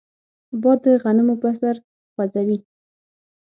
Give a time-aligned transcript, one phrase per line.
[0.61, 1.75] باد د غنمو پسر
[2.13, 2.57] خوځوي